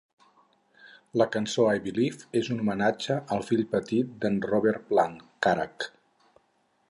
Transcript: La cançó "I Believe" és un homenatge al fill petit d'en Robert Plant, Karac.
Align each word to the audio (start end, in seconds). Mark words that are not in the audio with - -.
La 1.21 1.27
cançó 1.35 1.65
"I 1.79 1.81
Believe" 1.83 2.29
és 2.39 2.49
un 2.55 2.63
homenatge 2.63 3.17
al 3.35 3.45
fill 3.51 3.63
petit 3.75 4.17
d'en 4.23 4.41
Robert 4.53 4.87
Plant, 4.93 5.15
Karac. 5.47 5.89